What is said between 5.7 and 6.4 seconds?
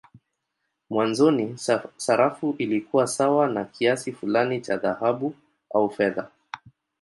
au fedha.